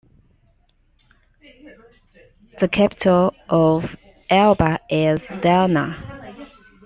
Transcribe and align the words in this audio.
The 2.59 2.67
capital 2.67 3.35
of 3.51 3.95
Ioba 4.31 4.79
is 4.89 5.19
Dano. 5.43 5.93